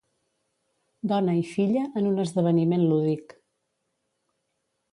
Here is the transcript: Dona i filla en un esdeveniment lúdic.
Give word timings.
Dona 1.11 1.35
i 1.41 1.43
filla 1.49 1.83
en 2.01 2.09
un 2.13 2.17
esdeveniment 2.25 2.87
lúdic. 2.93 3.37